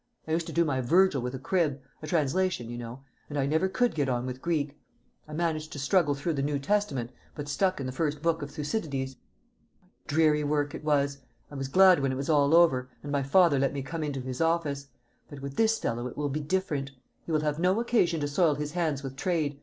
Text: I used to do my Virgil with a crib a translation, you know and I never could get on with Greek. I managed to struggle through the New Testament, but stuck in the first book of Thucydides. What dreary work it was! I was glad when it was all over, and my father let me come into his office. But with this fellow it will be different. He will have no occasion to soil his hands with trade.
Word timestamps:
I 0.27 0.31
used 0.31 0.47
to 0.47 0.51
do 0.51 0.65
my 0.65 0.81
Virgil 0.81 1.21
with 1.21 1.35
a 1.35 1.37
crib 1.37 1.79
a 2.01 2.07
translation, 2.07 2.71
you 2.71 2.77
know 2.79 3.03
and 3.29 3.37
I 3.37 3.45
never 3.45 3.69
could 3.69 3.93
get 3.93 4.09
on 4.09 4.25
with 4.25 4.41
Greek. 4.41 4.75
I 5.27 5.33
managed 5.33 5.71
to 5.73 5.77
struggle 5.79 6.15
through 6.15 6.33
the 6.33 6.41
New 6.41 6.57
Testament, 6.57 7.11
but 7.35 7.47
stuck 7.47 7.79
in 7.79 7.85
the 7.85 7.91
first 7.91 8.19
book 8.23 8.41
of 8.41 8.49
Thucydides. 8.49 9.17
What 9.79 10.07
dreary 10.07 10.43
work 10.43 10.73
it 10.73 10.83
was! 10.83 11.19
I 11.51 11.55
was 11.55 11.67
glad 11.67 11.99
when 11.99 12.11
it 12.11 12.15
was 12.17 12.31
all 12.31 12.55
over, 12.55 12.89
and 13.03 13.11
my 13.11 13.21
father 13.21 13.59
let 13.59 13.73
me 13.73 13.83
come 13.83 14.03
into 14.03 14.21
his 14.21 14.41
office. 14.41 14.87
But 15.29 15.41
with 15.43 15.55
this 15.55 15.77
fellow 15.77 16.07
it 16.07 16.17
will 16.17 16.29
be 16.29 16.39
different. 16.39 16.93
He 17.27 17.31
will 17.31 17.41
have 17.41 17.59
no 17.59 17.79
occasion 17.79 18.21
to 18.21 18.27
soil 18.27 18.55
his 18.55 18.71
hands 18.71 19.03
with 19.03 19.15
trade. 19.15 19.59